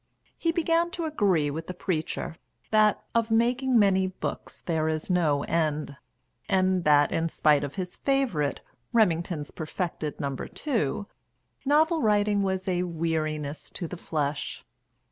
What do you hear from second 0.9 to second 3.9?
to agree with the Preacher, that "of making